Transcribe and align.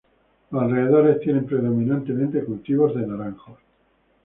Los 0.49 0.63
alrededores 0.63 1.19
tienen 1.19 1.45
predominantemente 1.45 2.43
cultivos 2.43 2.95
de 2.95 3.05
naranjos. 3.05 3.59